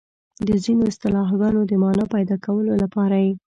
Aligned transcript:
د 0.47 0.49
ځینو 0.63 0.83
اصطلاحګانو 0.91 1.61
د 1.65 1.71
مانا 1.83 2.05
پيدا 2.15 2.35
کولو 2.45 2.73
لپاره 2.83 3.15
یې 3.25 3.33